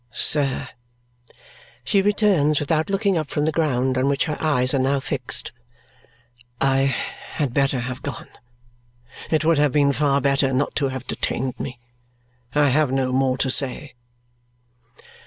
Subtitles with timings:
[0.11, 0.67] "Sir,"
[1.83, 5.51] she returns without looking up from the ground on which her eyes are now fixed,
[6.59, 6.95] "I
[7.35, 8.29] had better have gone.
[9.29, 11.77] It would have been far better not to have detained me.
[12.55, 13.93] I have no more to say."